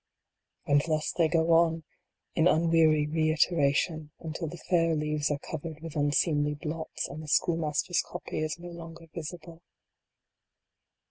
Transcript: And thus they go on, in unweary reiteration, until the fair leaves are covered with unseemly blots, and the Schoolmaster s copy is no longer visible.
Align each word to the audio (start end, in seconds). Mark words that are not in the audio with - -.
And 0.65 0.81
thus 0.87 1.11
they 1.15 1.27
go 1.27 1.51
on, 1.51 1.83
in 2.33 2.47
unweary 2.47 3.05
reiteration, 3.05 4.09
until 4.19 4.47
the 4.47 4.57
fair 4.57 4.95
leaves 4.95 5.29
are 5.29 5.37
covered 5.37 5.79
with 5.83 5.95
unseemly 5.95 6.55
blots, 6.55 7.07
and 7.07 7.21
the 7.21 7.27
Schoolmaster 7.27 7.91
s 7.93 8.01
copy 8.03 8.39
is 8.39 8.57
no 8.57 8.69
longer 8.69 9.05
visible. 9.13 9.61